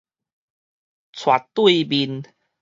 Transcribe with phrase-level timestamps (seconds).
[1.13, 2.23] 斜對面